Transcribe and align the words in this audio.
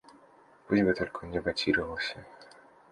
Пусть 0.67 0.81
бы 0.81 0.95
только 0.95 1.25
он 1.25 1.31
дебатировался. 1.31 2.25